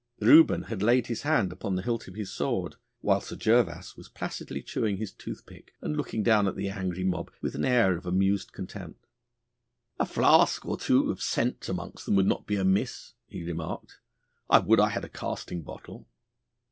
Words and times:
Reuben 0.19 0.63
had 0.63 0.81
laid 0.81 1.05
his 1.05 1.21
hand 1.21 1.51
upon 1.51 1.75
the 1.75 1.83
hilt 1.83 2.07
of 2.07 2.15
his 2.15 2.33
sword, 2.33 2.77
while 3.01 3.21
Sir 3.21 3.35
Gervas 3.35 3.95
was 3.95 4.09
placidly 4.09 4.63
chewing 4.63 4.97
his 4.97 5.13
toothpick 5.13 5.75
and 5.79 5.95
looking 5.95 6.23
down 6.23 6.47
at 6.47 6.55
the 6.55 6.69
angry 6.71 7.03
mob 7.03 7.29
with 7.39 7.53
an 7.53 7.63
air 7.63 7.95
of 7.95 8.07
amused 8.07 8.51
contempt. 8.51 9.05
'A 9.99 10.07
flask 10.07 10.65
or 10.65 10.77
two 10.79 11.11
of 11.11 11.21
scent 11.21 11.69
amongst 11.69 12.07
them 12.07 12.15
would 12.15 12.25
not 12.25 12.47
be 12.47 12.55
amiss,' 12.55 13.13
he 13.27 13.43
remarked; 13.43 13.99
'I 14.49 14.59
would 14.61 14.79
I 14.79 14.89
had 14.89 15.05
a 15.05 15.07
casting 15.07 15.61
bottle. 15.61 16.07